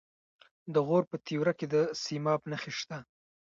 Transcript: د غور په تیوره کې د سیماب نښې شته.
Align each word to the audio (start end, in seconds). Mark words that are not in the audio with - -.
د 0.73 0.75
غور 0.87 1.03
په 1.11 1.17
تیوره 1.25 1.53
کې 1.59 1.65
د 1.73 1.75
سیماب 2.03 2.41
نښې 2.51 2.71
شته. 2.79 2.97